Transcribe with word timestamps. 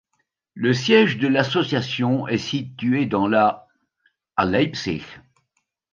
Le 0.55 0.73
siège 0.73 1.19
de 1.19 1.27
l'association 1.27 2.27
est 2.27 2.39
situé 2.39 3.05
dans 3.05 3.27
la 3.27 3.67
à 4.35 4.45
Leipzig. 4.45 5.03